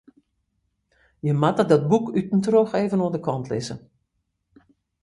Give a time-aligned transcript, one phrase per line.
[1.19, 3.75] Je moatte dat boek út en troch even oan de kant lizze.